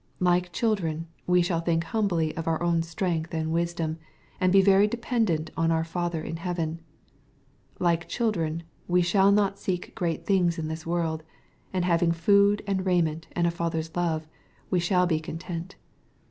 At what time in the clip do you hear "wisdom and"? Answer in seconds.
3.51-4.51